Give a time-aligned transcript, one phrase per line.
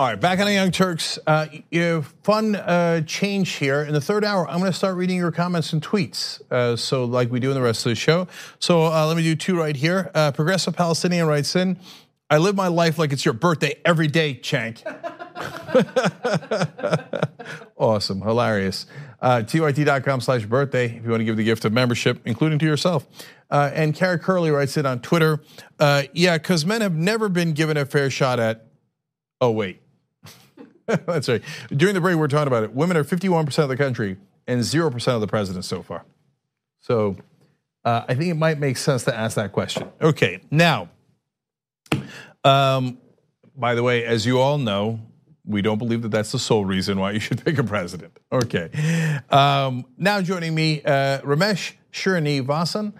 [0.00, 1.18] All right, back on the Young Turks.
[1.26, 1.46] Uh,
[2.22, 3.82] fun uh, change here.
[3.82, 6.40] In the third hour, I'm going to start reading your comments and tweets.
[6.50, 8.26] Uh, so, like we do in the rest of the show.
[8.60, 10.10] So, uh, let me do two right here.
[10.14, 11.78] Uh, Progressive Palestinian writes in
[12.30, 14.80] I live my life like it's your birthday every day, Cenk."
[17.76, 18.86] awesome, hilarious.
[19.20, 22.64] Uh, TYT.com slash birthday if you want to give the gift of membership, including to
[22.64, 23.06] yourself.
[23.50, 25.42] Uh, and Kara Curley writes it on Twitter.
[25.78, 28.64] Yeah, because men have never been given a fair shot at.
[29.42, 29.82] Oh, wait.
[31.06, 31.42] That's right.
[31.68, 32.72] During the break, we are talking about it.
[32.72, 36.04] Women are 51% of the country and 0% of the president so far.
[36.80, 37.16] So
[37.84, 39.88] uh, I think it might make sense to ask that question.
[40.00, 40.88] Okay, now,
[42.44, 42.98] um,
[43.54, 45.00] by the way, as you all know,
[45.44, 48.16] we don't believe that that's the sole reason why you should pick a president.
[48.32, 48.70] Okay.
[49.30, 52.92] Um, now joining me, uh, Ramesh Srinivasan.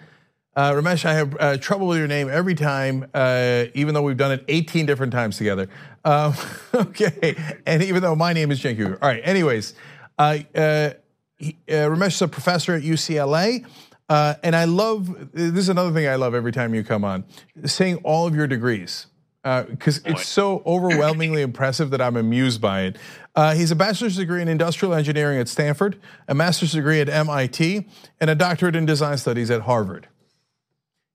[0.61, 4.19] Uh, Ramesh, I have uh, trouble with your name every time, uh, even though we've
[4.19, 5.71] done it 18 different times together.
[6.05, 6.35] Um,
[6.75, 8.99] okay, and even though my name is Cenk Uygur.
[9.01, 9.73] All right, anyways,
[10.19, 10.91] uh, uh,
[11.39, 13.65] he, uh, Ramesh is a professor at UCLA.
[14.11, 17.25] and I love, this is another thing I love every time you come on,
[17.65, 19.07] saying all of your degrees
[19.43, 22.99] because uh, it's so overwhelmingly impressive that I'm amused by it.
[23.35, 25.99] Uh, he's a bachelor's degree in industrial engineering at Stanford,
[26.29, 27.89] a master's degree at MIT,
[28.21, 30.09] and a doctorate in design studies at Harvard.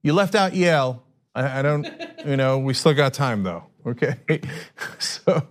[0.06, 1.02] You left out Yale.
[1.34, 1.88] I, I don't,
[2.28, 3.64] you know, we still got time though.
[3.88, 4.16] Okay.
[5.00, 5.48] so,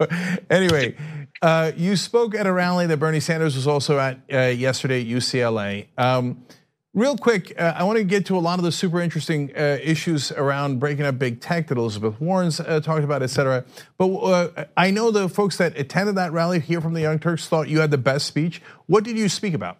[0.49, 0.95] anyway,
[1.43, 5.09] uh, you spoke at a rally that Bernie Sanders was also at uh, yesterday at
[5.09, 5.89] UCLA.
[5.99, 6.45] Um,
[6.93, 9.79] Real quick, uh, I want to get to a lot of the super interesting uh,
[9.83, 13.65] issues around breaking up big tech that Elizabeth Warren's uh, talked about, et cetera.
[13.99, 17.49] But uh, I know the folks that attended that rally here from the Young Turks
[17.49, 18.63] thought you had the best speech.
[18.87, 19.79] What did you speak about?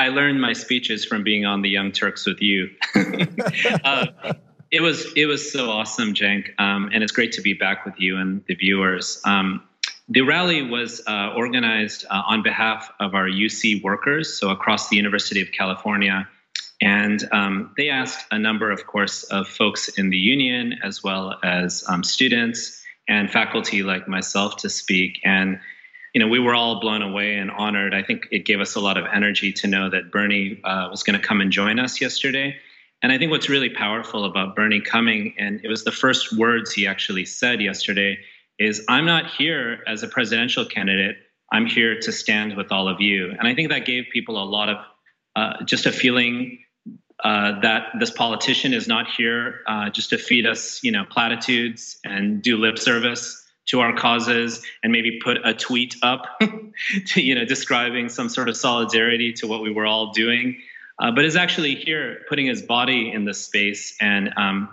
[0.00, 2.70] I learned my speeches from being on the Young Turks with you.
[3.84, 4.06] Uh,
[4.70, 7.94] it was it was so awesome, Cenk, um, and it's great to be back with
[7.98, 9.20] you and the viewers.
[9.24, 9.62] Um,
[10.08, 14.96] the rally was uh, organized uh, on behalf of our UC workers, so across the
[14.96, 16.28] University of California.
[16.80, 21.38] And um, they asked a number, of course, of folks in the union, as well
[21.42, 25.20] as um, students and faculty like myself to speak.
[25.24, 25.60] And,
[26.14, 27.94] you know, we were all blown away and honored.
[27.94, 31.02] I think it gave us a lot of energy to know that Bernie uh, was
[31.02, 32.56] going to come and join us yesterday.
[33.02, 36.72] And I think what's really powerful about Bernie coming, and it was the first words
[36.72, 38.18] he actually said yesterday,
[38.58, 41.16] is I'm not here as a presidential candidate.
[41.52, 43.30] I'm here to stand with all of you.
[43.30, 44.76] And I think that gave people a lot of
[45.36, 46.58] uh, just a feeling
[47.24, 51.98] uh, that this politician is not here uh, just to feed us, you know, platitudes
[52.04, 53.39] and do lip service
[53.70, 56.26] to our causes and maybe put a tweet up
[57.06, 60.60] to, you know, describing some sort of solidarity to what we were all doing.
[60.98, 64.68] Uh, but is actually here putting his body in this space and um,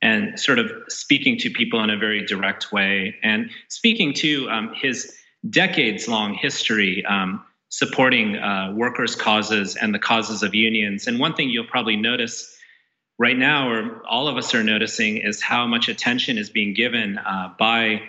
[0.00, 4.72] and sort of speaking to people in a very direct way and speaking to um,
[4.74, 5.16] his
[5.48, 11.08] decades long history um, supporting uh, workers' causes and the causes of unions.
[11.08, 12.56] And one thing you'll probably notice
[13.18, 17.18] right now, or all of us are noticing, is how much attention is being given
[17.18, 18.02] uh, by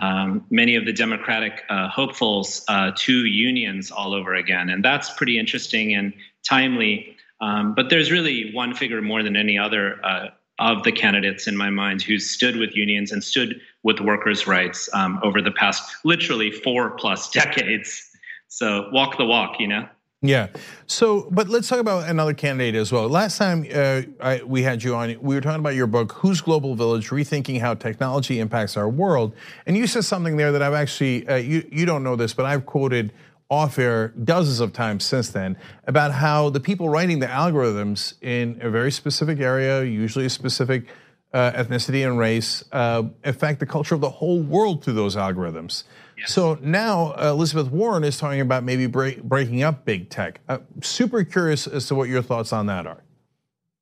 [0.00, 4.68] um, many of the Democratic uh, hopefuls uh, to unions all over again.
[4.68, 6.12] And that's pretty interesting and
[6.42, 7.16] timely.
[7.40, 10.28] Um, but there's really one figure more than any other uh,
[10.58, 14.88] of the candidates in my mind who stood with unions and stood with workers' rights
[14.94, 18.10] um, over the past literally four plus decades.
[18.48, 19.88] So walk the walk, you know.
[20.24, 20.48] Yeah.
[20.86, 23.06] So, but let's talk about another candidate as well.
[23.10, 26.40] Last time uh, I, we had you on, we were talking about your book, "Whose
[26.40, 29.34] Global Village: Rethinking How Technology Impacts Our World,"
[29.66, 32.46] and you said something there that I've actually uh, you you don't know this, but
[32.46, 33.12] I've quoted
[33.50, 38.58] off air dozens of times since then about how the people writing the algorithms in
[38.62, 40.86] a very specific area, usually a specific
[41.34, 45.84] uh, ethnicity and race, uh, affect the culture of the whole world through those algorithms.
[46.26, 50.40] So now uh, Elizabeth Warren is talking about maybe break, breaking up big tech.
[50.48, 53.02] Uh, super curious as to what your thoughts on that are.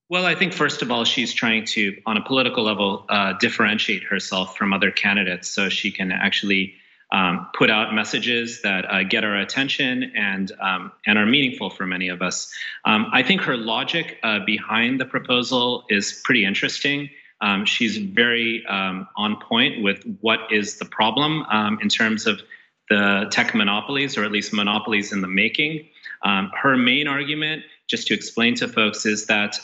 [0.09, 4.05] Well, I think first of all, she's trying to, on a political level, uh, differentiate
[4.05, 6.75] herself from other candidates so she can actually
[7.12, 11.87] um, put out messages that uh, get our attention and um, and are meaningful for
[11.87, 12.52] many of us.
[12.85, 17.11] Um, I think her logic uh, behind the proposal is pretty interesting.
[17.43, 22.41] Um, she's very um, on point with what is the problem um, in terms of
[22.89, 25.87] the tech monopolies, or at least monopolies in the making.
[26.23, 29.59] her main argument, just to explain to folks, is that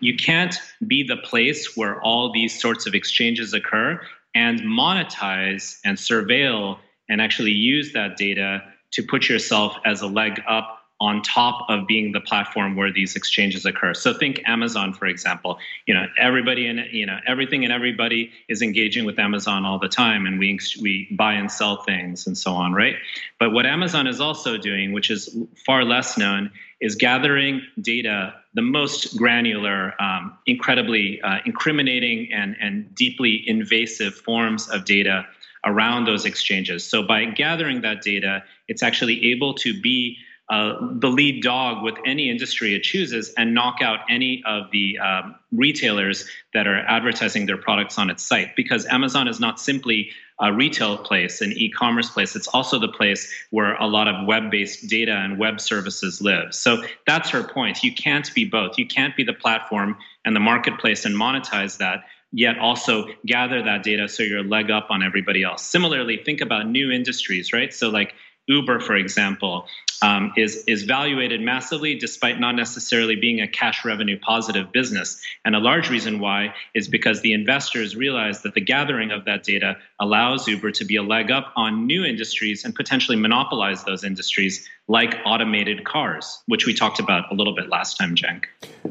[0.00, 0.56] you can't
[0.86, 4.00] be the place where all these sorts of exchanges occur
[4.34, 10.42] and monetize and surveil and actually use that data to put yourself as a leg
[10.48, 10.71] up
[11.02, 13.92] on top of being the platform where these exchanges occur.
[13.92, 15.58] So think Amazon, for example.
[15.84, 19.88] You know, everybody and you know everything and everybody is engaging with Amazon all the
[19.88, 22.94] time, and we we buy and sell things and so on, right?
[23.40, 28.62] But what Amazon is also doing, which is far less known, is gathering data, the
[28.62, 35.26] most granular, um, incredibly uh, incriminating and and deeply invasive forms of data
[35.64, 36.84] around those exchanges.
[36.84, 40.16] So by gathering that data, it's actually able to be
[40.50, 44.98] uh, the lead dog with any industry it chooses and knock out any of the
[44.98, 50.10] um, retailers that are advertising their products on its site because Amazon is not simply
[50.40, 52.34] a retail place, an e commerce place.
[52.34, 56.52] It's also the place where a lot of web based data and web services live.
[56.52, 57.82] So that's her point.
[57.84, 58.76] You can't be both.
[58.76, 63.82] You can't be the platform and the marketplace and monetize that yet also gather that
[63.82, 65.62] data so you're leg up on everybody else.
[65.64, 67.72] Similarly, think about new industries, right?
[67.72, 68.14] So, like
[68.48, 69.66] Uber, for example,
[70.02, 75.20] um, is is valuated massively despite not necessarily being a cash revenue positive business.
[75.44, 79.44] And a large reason why is because the investors realize that the gathering of that
[79.44, 84.04] data allows Uber to be a leg up on new industries and potentially monopolize those
[84.04, 88.44] industries like automated cars, which we talked about a little bit last time, Cenk.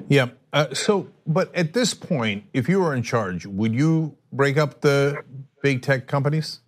[0.07, 0.29] Yeah.
[0.53, 4.81] Uh, so, but at this point, if you were in charge, would you break up
[4.81, 5.23] the
[5.61, 6.61] big tech companies?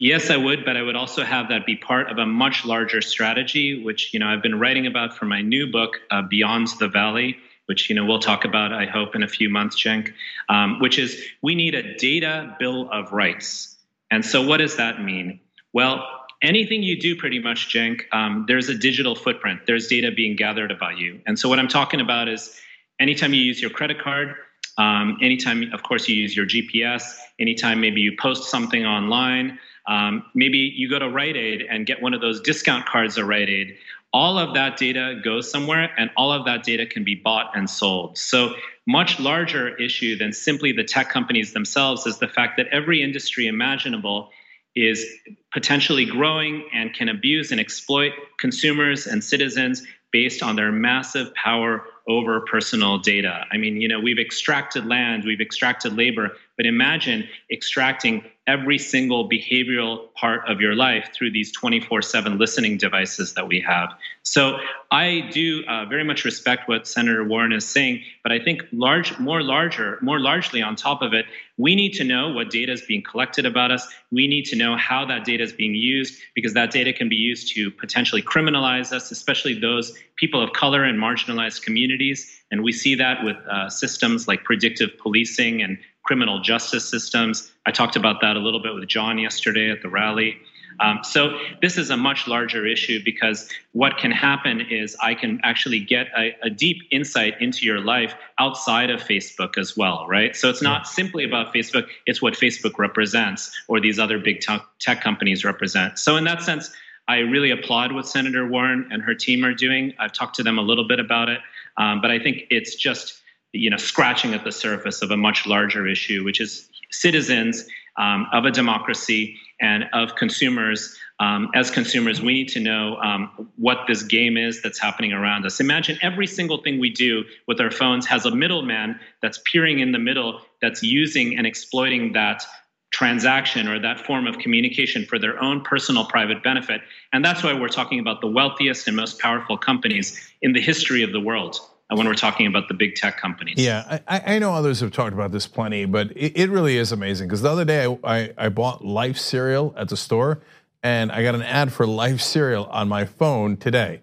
[0.00, 3.00] Yes, I would, but I would also have that be part of a much larger
[3.00, 6.86] strategy, which you know I've been writing about for my new book, uh, Beyond the
[6.86, 7.36] Valley,
[7.66, 10.12] which you know we'll talk about, I hope, in a few months, Cenk.
[10.48, 13.76] Um, which is we need a data bill of rights.
[14.12, 15.40] And so, what does that mean?
[15.72, 16.06] Well,
[16.42, 19.62] anything you do, pretty much, Cenk, um, there's a digital footprint.
[19.66, 21.20] There's data being gathered about you.
[21.26, 22.56] And so, what I'm talking about is
[23.00, 24.36] anytime you use your credit card,
[24.78, 29.58] um, anytime, of course, you use your GPS, anytime maybe you post something online.
[29.88, 33.24] Um, maybe you go to Rite Aid and get one of those discount cards at
[33.24, 33.76] Rite Aid.
[34.12, 37.68] All of that data goes somewhere, and all of that data can be bought and
[37.68, 38.16] sold.
[38.16, 38.54] So,
[38.86, 43.46] much larger issue than simply the tech companies themselves is the fact that every industry
[43.46, 44.30] imaginable
[44.74, 45.04] is
[45.52, 51.84] potentially growing and can abuse and exploit consumers and citizens based on their massive power
[52.08, 53.44] over personal data.
[53.52, 59.28] I mean, you know, we've extracted land, we've extracted labor, but imagine extracting every single
[59.28, 63.90] behavioral part of your life through these 24 7 listening devices that we have.
[64.22, 64.58] So
[64.90, 69.18] I do uh, very much respect what Senator Warren is saying, but I think large,
[69.18, 71.26] more larger, more largely on top of it,
[71.58, 73.86] we need to know what data is being collected about us.
[74.10, 77.16] We need to know how that data is being used because that data can be
[77.16, 82.40] used to potentially criminalize us, especially those people of color and marginalized communities.
[82.50, 85.78] And we see that with uh, systems like predictive policing and
[86.08, 87.52] criminal justice systems.
[87.66, 90.38] I talked about that a little bit with John yesterday at the rally.
[90.80, 95.38] Um, so this is a much larger issue because what can happen is I can
[95.42, 100.34] actually get a, a, deep insight into your life outside of Facebook as well, right?
[100.34, 104.40] So it's not simply about Facebook; it's what Facebook represents or these other big
[104.78, 105.98] tech companies represent.
[105.98, 106.70] So in that sense,
[107.06, 109.92] I really applaud what Senator Warren and her team are doing.
[109.98, 111.40] I've talked to them a little bit about it,
[111.76, 113.20] um, but I think it's just
[113.52, 117.66] you know, scratching at the surface of a much larger issue, which is citizens
[117.98, 120.96] um, of a democracy and of consumers.
[121.20, 125.44] Um, as consumers, we need to know um, what this game is that's happening around
[125.44, 125.58] us.
[125.58, 129.90] Imagine every single thing we do with our phones has a middleman that's peering in
[129.92, 132.44] the middle, that's using and exploiting that
[132.90, 136.80] transaction or that form of communication for their own personal private benefit.
[137.12, 141.02] And that's why we're talking about the wealthiest and most powerful companies in the history
[141.02, 141.58] of the world
[141.90, 143.54] when we're talking about the big tech companies.
[143.56, 146.92] Yeah, I, I know others have talked about this plenty, but it, it really is
[146.92, 150.40] amazing because the other day I, I, I, bought Life cereal at the store
[150.82, 154.02] and I got an ad for Life cereal on my phone today.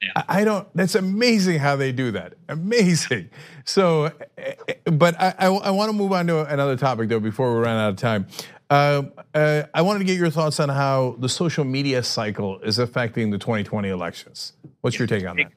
[0.00, 0.12] Yeah.
[0.16, 2.34] I, I don't, that's amazing how they do that.
[2.48, 3.28] Amazing.
[3.66, 7.20] So, eh, eh, but I, I, I want to move on to another topic though
[7.20, 8.26] before we run out of time.
[8.70, 9.02] Uh,
[9.34, 13.30] uh, I wanted to get your thoughts on how the social media cycle is affecting
[13.30, 14.54] the 2020 elections.
[14.80, 15.52] What's your take on that?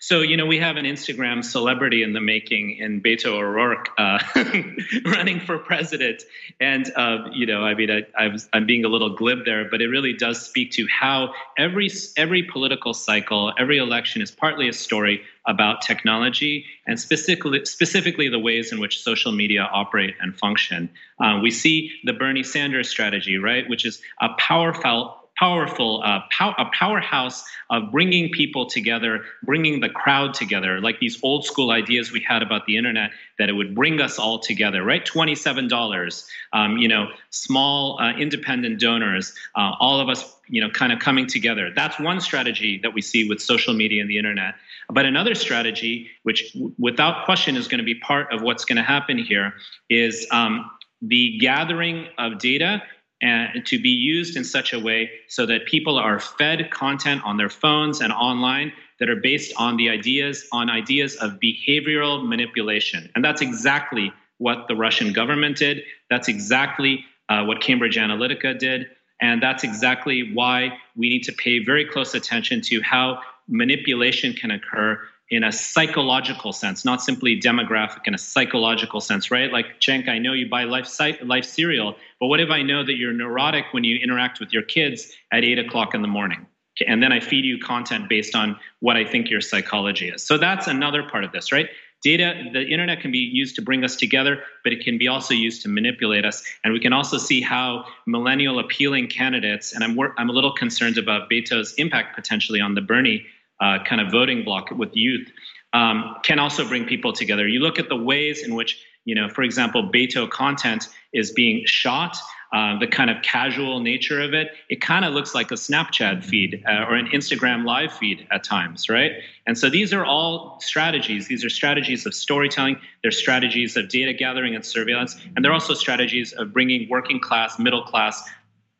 [0.00, 4.18] So, you know, we have an Instagram celebrity in the making in Beto O'Rourke uh,
[5.04, 6.22] running for president.
[6.60, 9.80] And, uh, you know, I mean, I, I am being a little glib there, but
[9.80, 14.72] it really does speak to how every, every political cycle, every election is partly a
[14.72, 20.90] story about technology and specifically, specifically the ways in which social media operate and function.
[21.18, 26.54] Uh, we see the Bernie Sanders strategy, right, which is a powerful powerful, uh, pow-
[26.58, 32.12] a powerhouse of bringing people together, bringing the crowd together, like these old school ideas
[32.12, 35.04] we had about the internet, that it would bring us all together, right?
[35.04, 40.92] $27, um, you know, small uh, independent donors, uh, all of us you know kind
[40.92, 44.54] of coming together that's one strategy that we see with social media and the internet
[44.88, 48.82] but another strategy which without question is going to be part of what's going to
[48.82, 49.52] happen here
[49.90, 50.70] is um,
[51.02, 52.82] the gathering of data
[53.20, 57.36] and to be used in such a way so that people are fed content on
[57.36, 63.10] their phones and online that are based on the ideas on ideas of behavioral manipulation.
[63.14, 65.82] And that's exactly what the russian government did.
[66.10, 68.86] That's exactly uh, what cambridge analytica did.
[69.20, 74.52] And that's exactly why we need to pay very close attention to how manipulation can
[74.52, 79.52] occur in a psychological sense, not simply demographic, in a psychological sense, right?
[79.52, 80.88] Like, Cenk, I know you buy life,
[81.22, 84.62] life cereal, but what if I know that you're neurotic when you interact with your
[84.62, 86.46] kids at eight o'clock in the morning?
[86.86, 90.24] And then I feed you content based on what I think your psychology is.
[90.24, 91.68] So that's another part of this, right?
[92.00, 95.34] Data, the internet can be used to bring us together, but it can be also
[95.34, 96.44] used to manipulate us.
[96.62, 100.96] And we can also see how millennial appealing candidates, and I'm, I'm a little concerned
[100.96, 103.26] about Beto's impact potentially on the Bernie
[103.60, 105.28] uh, kind of voting block with youth,
[105.72, 107.46] um, can also bring people together.
[107.46, 111.64] You look at the ways in which, you know, for example, Beto content is being
[111.66, 112.16] shot
[112.52, 116.24] uh, the kind of casual nature of it, it kind of looks like a Snapchat
[116.24, 119.12] feed uh, or an Instagram live feed at times, right?
[119.46, 121.28] And so these are all strategies.
[121.28, 125.74] These are strategies of storytelling, they're strategies of data gathering and surveillance, and they're also
[125.74, 128.22] strategies of bringing working class, middle class,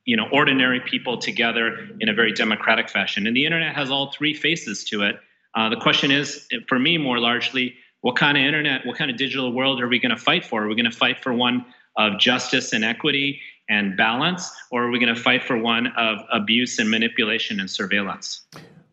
[0.09, 3.27] you know, ordinary people together in a very democratic fashion.
[3.27, 5.21] And the internet has all three faces to it.
[5.55, 9.19] Uh, the question is, for me, more largely, what kind of internet, what kind of
[9.19, 10.65] digital world are we going to fight for?
[10.65, 11.67] Are we going to fight for one
[11.99, 16.21] of justice and equity and balance, or are we going to fight for one of
[16.33, 18.47] abuse and manipulation and surveillance?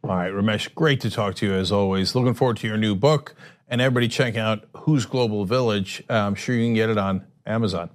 [0.03, 2.13] All right, Ramesh, great to talk to you as always.
[2.13, 3.35] Looking forward to your new book.
[3.69, 6.03] And everybody check out Whose Global Village.
[6.09, 7.89] Uh, I'm sure you can get it on Amazon.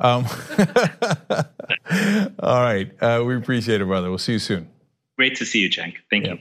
[0.00, 0.24] Um,
[2.40, 4.08] all right, uh, we appreciate it, brother.
[4.08, 4.68] We'll see you soon.
[5.16, 5.96] Great to see you, Cenk.
[6.10, 6.38] Thank you.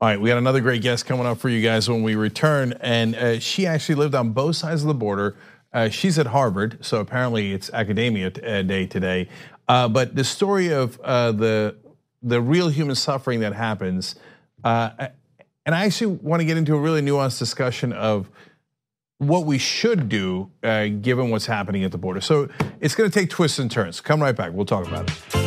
[0.00, 2.74] All right, we got another great guest coming up for you guys when we return.
[2.80, 5.36] And uh, she actually lived on both sides of the border
[5.74, 9.28] uh, she's at Harvard, so apparently it's academia uh, day today.
[9.68, 11.76] Uh, but the story of uh, the
[12.22, 14.14] the real human suffering that happens,
[14.62, 15.08] uh,
[15.66, 18.30] and I actually want to get into a really nuanced discussion of
[19.28, 22.20] what we should do uh, given what's happening at the border.
[22.20, 22.48] So
[22.80, 24.00] it's going to take twists and turns.
[24.00, 24.52] Come right back.
[24.52, 25.44] We'll talk about it.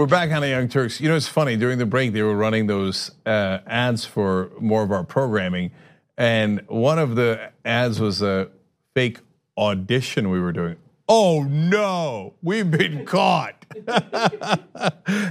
[0.00, 0.98] We're back on the Young Turks.
[0.98, 1.58] You know, it's funny.
[1.58, 5.72] During the break, they were running those uh, ads for more of our programming,
[6.16, 8.48] and one of the ads was a
[8.94, 9.18] fake
[9.58, 10.76] audition we were doing.
[11.06, 13.66] Oh no, we've been caught.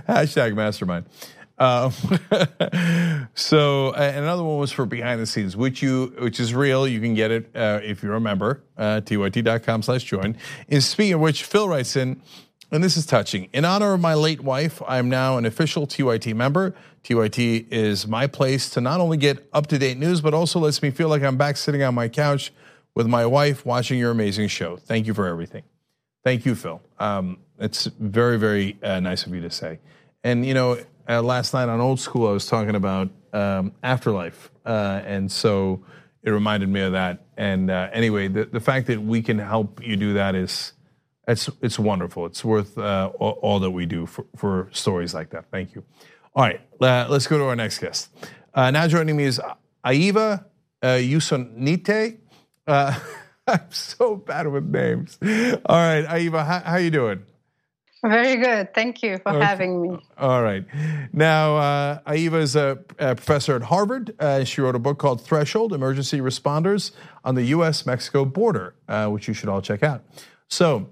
[0.07, 1.07] Hashtag mastermind.
[1.59, 1.91] Um,
[3.35, 6.87] so another one was for behind the scenes, which you which is real.
[6.87, 8.63] You can get it uh, if you're remember.
[8.77, 10.37] Uh, tyt.com/join.
[10.69, 12.21] And speaking of which, Phil writes in.
[12.71, 13.49] And this is touching.
[13.51, 16.75] In honor of my late wife, I am now an official TYT member.
[17.03, 20.83] TYT is my place to not only get up to date news, but also lets
[20.83, 22.53] me feel like I'm back sitting on my couch
[22.93, 24.77] with my wife watching your amazing show.
[24.77, 25.63] Thank you for everything.
[26.23, 26.81] Thank you, Phil.
[26.99, 29.79] Um, it's very, very uh, nice of you to say.
[30.23, 30.77] And, you know,
[31.09, 34.51] uh, last night on Old School, I was talking about um, afterlife.
[34.65, 35.83] Uh, and so
[36.23, 37.25] it reminded me of that.
[37.35, 40.73] And uh, anyway, the, the fact that we can help you do that is
[41.27, 42.25] it's it's wonderful.
[42.25, 45.45] It's worth uh, all, all, that we do for, for stories like that.
[45.51, 45.83] Thank you.
[46.35, 48.09] All right, let's go to our next guest.
[48.53, 49.41] Uh, now joining me is
[49.85, 50.45] Ieva
[50.81, 52.17] uh, Jusionyte.
[52.65, 52.99] Uh,
[53.47, 55.17] I'm so bad with names.
[55.21, 57.23] All right, Ieva, how, how you doing?
[58.03, 58.73] Very good.
[58.73, 59.43] Thank you for okay.
[59.43, 59.97] having me.
[60.17, 60.65] All right.
[61.11, 64.15] Now, uh, Ieva is a, a, professor at Harvard.
[64.19, 66.91] Uh, she wrote a book called Threshold Emergency Responders
[67.25, 70.03] on the US Mexico Border, uh, which you should all check out.
[70.47, 70.89] So,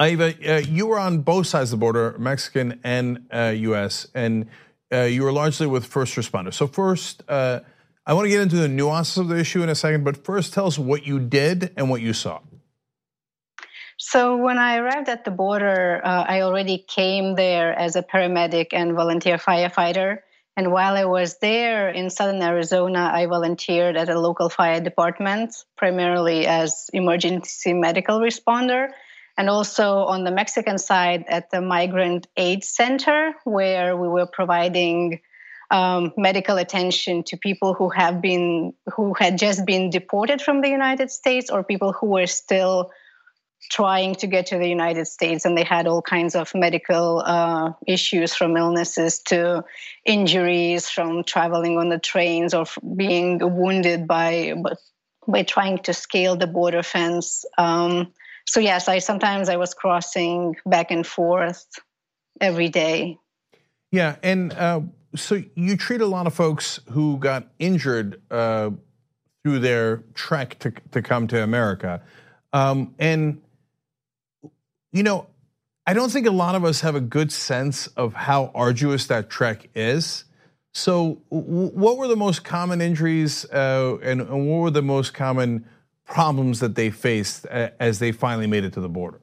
[0.00, 4.46] Eva, uh, you were on both sides of the border, Mexican and uh, U.S., and
[4.92, 6.54] uh, you were largely with first responders.
[6.54, 7.60] So first, uh,
[8.04, 10.52] I want to get into the nuances of the issue in a second, but first,
[10.52, 12.40] tell us what you did and what you saw.
[14.02, 18.68] So when I arrived at the border, uh, I already came there as a paramedic
[18.72, 20.20] and volunteer firefighter.
[20.56, 25.54] And while I was there in southern Arizona, I volunteered at a local fire department,
[25.76, 28.88] primarily as emergency medical responder
[29.36, 35.20] and also on the Mexican side at the Migrant Aid Center, where we were providing
[35.70, 40.70] um, medical attention to people who have been who had just been deported from the
[40.70, 42.90] United States or people who were still
[43.70, 47.72] trying to get to the United States and they had all kinds of medical uh,
[47.86, 49.64] issues from illnesses to
[50.04, 54.54] injuries from traveling on the trains or being wounded by
[55.28, 57.44] by trying to scale the border fence.
[57.56, 58.12] Um,
[58.46, 61.64] so yes, I sometimes I was crossing back and forth
[62.40, 63.18] every day.
[63.92, 64.80] Yeah, and uh,
[65.14, 68.70] so you treat a lot of folks who got injured uh,
[69.44, 72.02] through their trek to to come to America,
[72.52, 73.40] um, and
[74.92, 75.26] you know,
[75.86, 79.30] I don't think a lot of us have a good sense of how arduous that
[79.30, 80.24] trek is.
[80.72, 85.66] So, what were the most common injuries, uh, and, what were the most common
[86.04, 89.20] problems that they faced as they finally made it to the border?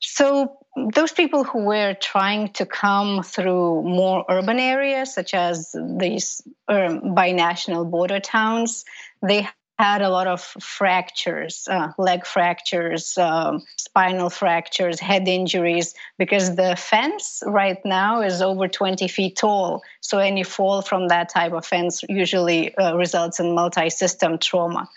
[0.00, 0.56] So,
[0.94, 7.14] those people who were trying to come through more urban areas, such as these um,
[7.14, 8.84] binational border towns,
[9.20, 9.48] they
[9.78, 16.76] had a lot of fractures, uh, leg fractures, um, spinal fractures, head injuries, because the
[16.76, 19.82] fence right now is over 20 feet tall.
[20.00, 24.88] So any fall from that type of fence usually uh, results in multi system trauma.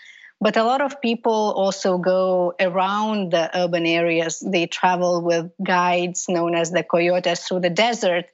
[0.42, 4.44] But a lot of people also go around the urban areas.
[4.46, 8.26] They travel with guides known as the coyotes through the desert.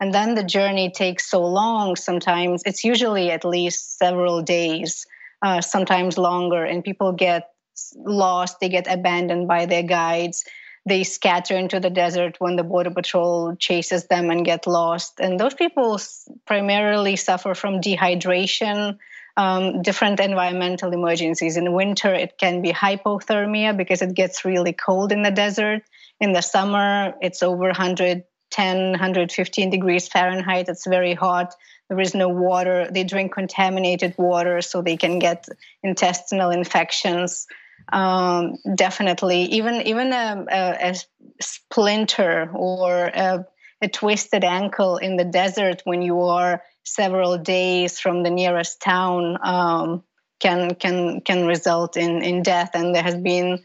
[0.00, 5.06] And then the journey takes so long sometimes, it's usually at least several days
[5.42, 7.48] uh, sometimes longer, and people get
[7.96, 10.44] lost, they get abandoned by their guides.
[10.86, 15.20] They scatter into the desert when the border patrol chases them and get lost.
[15.20, 16.00] And those people
[16.46, 18.98] primarily suffer from dehydration,
[19.36, 21.56] um, different environmental emergencies.
[21.56, 25.82] In winter, it can be hypothermia because it gets really cold in the desert.
[26.18, 27.72] In the summer, it's over
[28.56, 30.68] 110, 115 degrees Fahrenheit.
[30.68, 31.54] It's very hot.
[31.88, 32.88] There is no water.
[32.90, 35.46] They drink contaminated water, so they can get
[35.82, 37.46] intestinal infections.
[37.92, 40.94] Um, definitely, even even a, a, a
[41.40, 43.46] splinter or a,
[43.82, 49.38] a twisted ankle in the desert when you are several days from the nearest town
[49.42, 50.04] um,
[50.40, 52.70] can can can result in in death.
[52.74, 53.64] And there has been,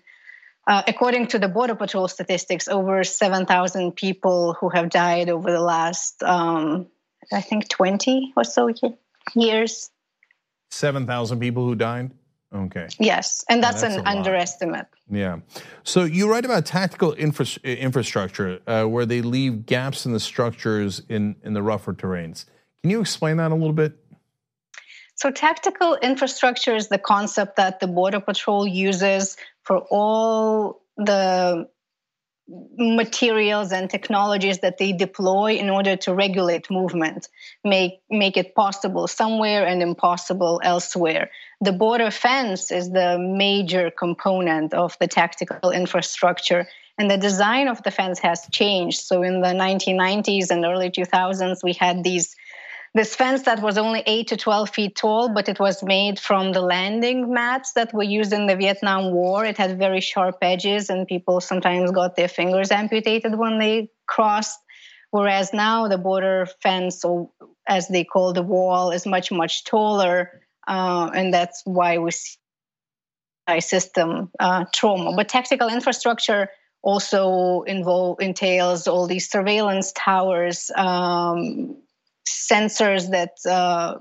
[0.68, 5.52] uh, according to the Border Patrol statistics, over seven thousand people who have died over
[5.52, 6.88] the last um,
[7.32, 8.70] I think, 20 or so
[9.34, 9.90] years.
[10.70, 12.12] 7,000 people who died?
[12.54, 12.88] Okay.
[13.00, 14.86] Yes, and that's, yeah, that's an underestimate.
[15.10, 15.40] Yeah.
[15.84, 21.02] So you write about tactical infra infrastructure uh, where they leave gaps in the structures
[21.10, 22.46] in, in the rougher terrains.
[22.82, 23.98] Can you explain that a little bit?
[25.16, 31.68] So, tactical infrastructure is the concept that the Border Patrol uses for all the
[32.48, 37.28] materials and technologies that they deploy in order to regulate movement,
[37.64, 41.32] make, make it possible somewhere and impossible elsewhere.
[41.62, 46.68] The border fence is the major component of the tactical infrastructure.
[46.98, 49.00] And the design of the fence has changed.
[49.00, 52.36] So in the 1990s and early 2000s, we had these
[52.96, 56.54] this fence that was only 8 to 12 feet tall, but it was made from
[56.54, 59.44] the landing mats that were used in the Vietnam War.
[59.44, 64.58] It had very sharp edges, and people sometimes got their fingers amputated when they crossed.
[65.12, 67.30] Whereas now the border fence, or
[67.68, 72.38] as they call the wall, is much, much taller, uh, and that's why we see
[73.60, 75.14] system uh, trauma.
[75.16, 76.50] But tactical infrastructure
[76.82, 81.76] also involve entails all these surveillance towers, um,
[82.28, 84.00] sensors that uh,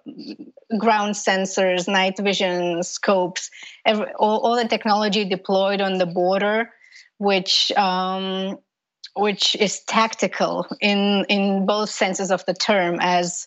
[0.79, 3.51] ground sensors, night vision scopes,
[3.85, 6.71] every, all, all, the technology deployed on the border,
[7.19, 8.59] which um,
[9.15, 13.47] which is tactical in in both senses of the term as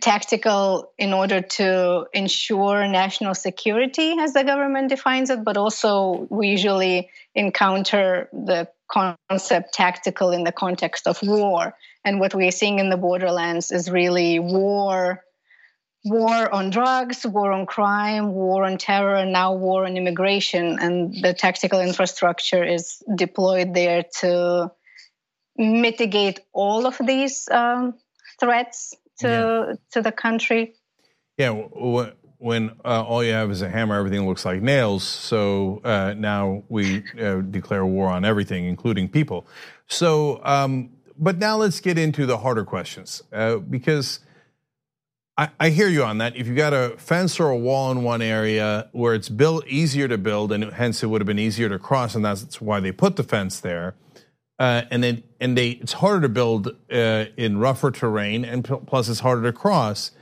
[0.00, 6.48] tactical in order to ensure national security as the government defines it but also we
[6.48, 11.74] usually encounter the concept tactical in the context of war.
[12.04, 15.24] And what we're seeing in the borderlands is really war
[16.02, 20.78] war on drugs war on crime war on terror and now war on immigration.
[20.80, 24.72] And the tactical infrastructure is deployed there to
[25.56, 27.94] mitigate all of these um,
[28.38, 29.74] threats to yeah.
[29.92, 30.74] to the country.
[31.36, 31.50] Yeah
[32.40, 35.04] when uh, all you have is a hammer, everything looks like nails.
[35.04, 39.46] So uh, now we uh, declare war on everything, including people.
[39.86, 44.20] So um, but now let's get into the harder questions uh, because
[45.36, 46.34] I, I, hear you on that.
[46.34, 50.08] If you got a fence or a wall in one area where it's built easier
[50.08, 52.90] to build, and hence it would have been easier to cross, and that's why they
[52.90, 53.94] put the fence there.
[54.58, 59.08] Uh, and then and they it's harder to build uh, in rougher terrain, and plus
[59.08, 60.12] it's harder to cross.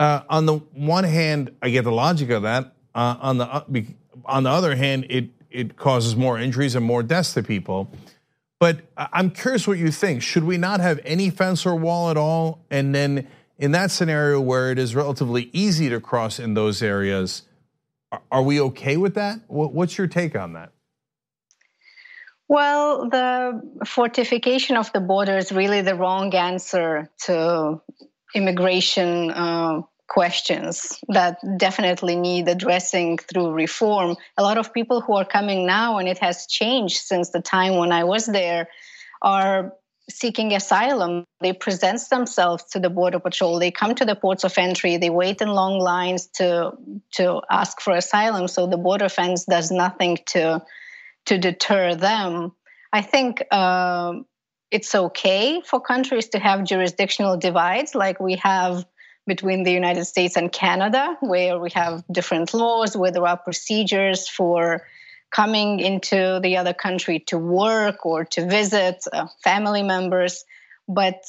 [0.00, 2.72] Uh, on the one hand, I get the logic of that.
[2.94, 3.64] Uh, on the uh,
[4.24, 7.92] on the other hand, it it causes more injuries and more deaths to people.
[8.58, 10.22] But I'm curious what you think.
[10.22, 12.64] Should we not have any fence or wall at all?
[12.70, 13.26] And then
[13.58, 17.42] in that scenario where it is relatively easy to cross in those areas,
[18.30, 19.40] are we okay with that?
[19.48, 20.72] What's your take on that?
[22.48, 27.80] Well, the fortification of the border is really the wrong answer to
[28.34, 34.16] immigration uh, questions that definitely need addressing through reform.
[34.36, 37.76] A lot of people who are coming now, and it has changed since the time
[37.76, 38.68] when I was there,
[39.22, 39.72] are
[40.10, 41.24] seeking asylum.
[41.40, 43.60] They present themselves to the border patrol.
[43.60, 44.96] They come to the ports of entry.
[44.96, 46.72] They wait in long lines to
[47.12, 48.48] to ask for asylum.
[48.48, 50.62] So the border fence does nothing to
[51.26, 52.52] to deter them.
[52.92, 54.14] I think uh,
[54.72, 58.84] it's okay for countries to have jurisdictional divides, like we have
[59.26, 64.28] between the United States and Canada, where we have different laws, where there are procedures
[64.28, 64.86] for
[65.30, 70.44] coming into the other country to work or to visit uh, family members.
[70.88, 71.22] But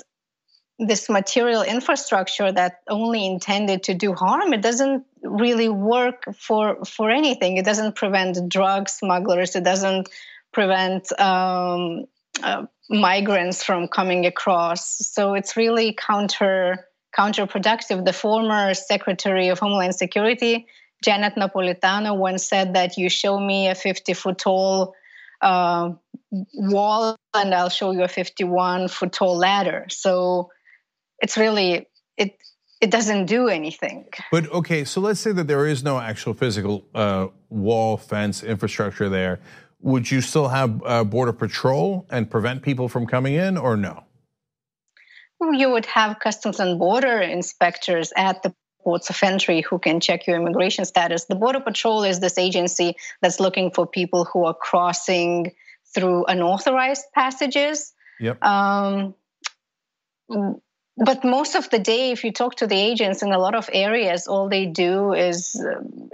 [0.80, 7.12] this material infrastructure that only intended to do harm, it doesn't really work for for
[7.12, 7.58] anything.
[7.58, 9.56] It doesn't prevent drug smugglers.
[9.56, 10.10] It doesn't
[10.52, 12.06] prevent um,
[12.42, 15.08] uh, migrants from coming across.
[15.08, 18.06] So it's really counter counterproductive.
[18.06, 20.68] The former Secretary of Homeland Security,
[21.04, 24.94] Janet Napolitano, once said that you show me a 50 foot tall
[25.42, 25.92] uh,
[26.54, 29.88] wall and I'll show you a 51 foot tall ladder.
[29.90, 30.50] So
[31.20, 32.38] it's really it
[32.80, 34.08] it doesn't do anything.
[34.32, 39.10] But okay, so let's say that there is no actual physical uh, wall, fence, infrastructure
[39.10, 39.40] there.
[39.82, 44.04] Would you still have uh, border patrol and prevent people from coming in, or no?
[45.42, 50.28] You would have customs and border inspectors at the ports of entry who can check
[50.28, 51.26] your immigration status.
[51.26, 55.52] The Border Patrol is this agency that's looking for people who are crossing
[55.94, 57.94] through unauthorized passages.
[58.20, 58.44] Yep.
[58.44, 59.16] Um,
[60.98, 63.70] but most of the day if you talk to the agents in a lot of
[63.74, 65.56] areas all they do is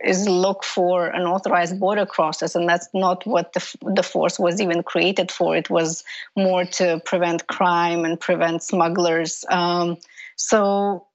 [0.03, 4.61] is look for an authorized border crosses and that's not what the, the force was
[4.61, 5.57] even created for.
[5.57, 6.03] It was
[6.35, 9.43] more to prevent crime and prevent smugglers.
[9.49, 9.97] Um,
[10.35, 11.07] so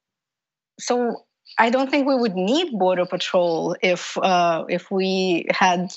[0.78, 1.24] so
[1.58, 5.94] i don't think we would need border patrol if uh, if we had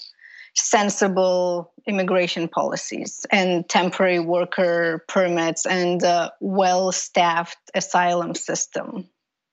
[0.55, 9.07] sensible immigration policies and temporary worker permits and a well staffed asylum system.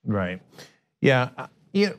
[0.05, 0.41] Right.
[1.01, 1.29] Yeah.
[1.73, 1.93] Yeah.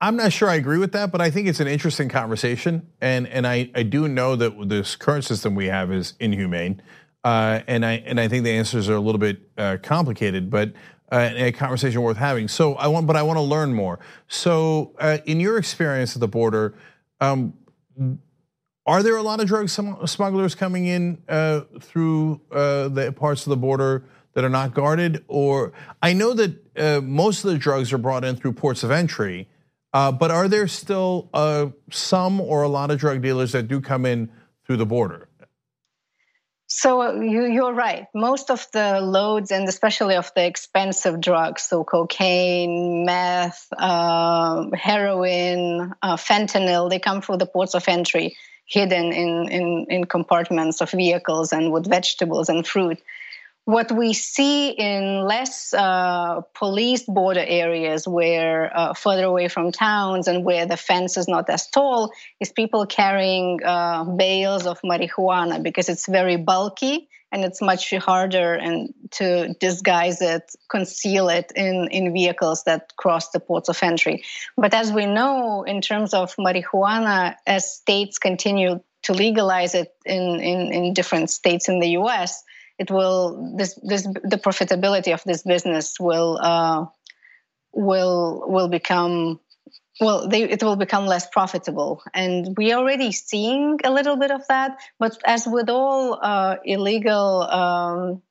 [0.00, 2.86] I'm not sure I agree with that, but I think it's an interesting conversation.
[3.00, 6.82] And, and I, I do know that this current system we have is inhumane.
[7.24, 10.74] Uh, and I and I think the answers are a little bit uh, complicated, but
[11.10, 12.46] uh, a conversation worth having.
[12.46, 13.98] So I want, but I want to learn more.
[14.28, 16.74] So, uh, in your experience at the border,
[17.20, 17.54] um,
[18.86, 23.50] are there a lot of drug smugglers coming in uh, through uh, the parts of
[23.50, 25.24] the border that are not guarded?
[25.26, 28.92] Or I know that uh, most of the drugs are brought in through ports of
[28.92, 29.48] entry,
[29.92, 33.80] uh, but are there still uh, some or a lot of drug dealers that do
[33.80, 34.30] come in
[34.64, 35.28] through the border?
[36.68, 38.06] So uh, you, are right.
[38.14, 44.74] Most of the loads, and especially of the expensive drugs, so cocaine, meth, heroin,
[46.04, 51.52] fentanyl, they come through the ports of entry hidden in, in, in compartments of vehicles
[51.52, 52.98] and with vegetables and fruit.
[53.64, 60.28] What we see in less uh, policed border areas, where uh, further away from towns
[60.28, 65.60] and where the fence is not as tall, is people carrying uh, bales of marijuana
[65.60, 71.88] because it's very bulky and it's much harder and to disguise it, conceal it in,
[71.90, 74.24] in vehicles that cross the ports of entry.
[74.56, 80.40] But as we know, in terms of marijuana, as states continue to legalize it in,
[80.40, 82.42] in, in different states in the US,
[82.78, 86.84] it will this this the profitability of this business will uh,
[87.72, 89.40] will will become
[90.00, 92.02] well they, it will become less profitable.
[92.14, 94.78] And we're already seeing a little bit of that.
[94.98, 98.22] But as with all uh, illegal um,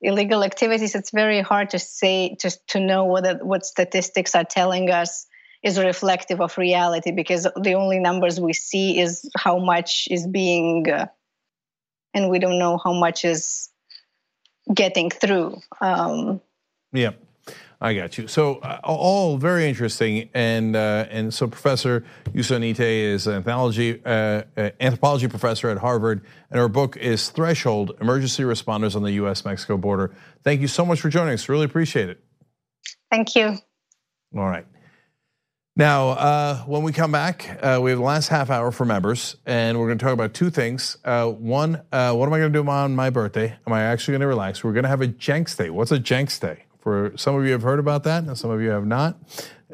[0.00, 4.90] illegal activities it's very hard to say to, to know whether what statistics are telling
[4.90, 5.26] us
[5.60, 10.88] is reflective of reality because the only numbers we see is how much is being
[10.88, 11.06] uh,
[12.14, 13.70] and we don't know how much is
[14.72, 15.56] getting through.
[15.80, 16.40] Um,
[16.92, 17.12] yeah
[17.80, 18.26] I got you.
[18.26, 24.42] So uh, all very interesting, and uh, and so Professor Jusionyte is an anthropology uh,
[24.56, 29.80] uh, anthropology professor at Harvard, and her book is Threshold: Emergency Responders on the U.S.-Mexico
[29.80, 30.12] Border.
[30.42, 31.48] Thank you so much for joining us.
[31.48, 32.20] Really appreciate it.
[33.12, 33.56] Thank you.
[34.36, 34.66] All right.
[35.76, 39.36] Now, uh, when we come back, uh, we have the last half hour for members,
[39.46, 40.96] and we're going to talk about two things.
[41.04, 43.56] one, what am I going to do on my birthday?
[43.64, 44.64] Am I actually going to relax?
[44.64, 45.70] We're going to have a Jenks Day.
[45.70, 46.64] What's a Jenks Day?
[46.88, 49.18] For some of you have heard about that, and some of you have not.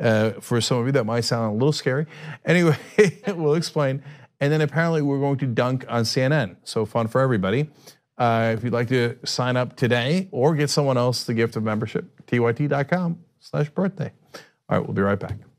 [0.00, 2.07] Uh, for some of you, that might sound a little scary.
[2.44, 2.77] Anyway,
[3.29, 4.03] we'll explain.
[4.40, 6.57] And then apparently, we're going to dunk on CNN.
[6.64, 7.70] So fun for everybody.
[8.18, 11.62] Uh, if you'd like to sign up today or get someone else the gift of
[11.62, 14.11] membership, tyt.com slash birthday.
[14.68, 15.54] All right, we'll be right back.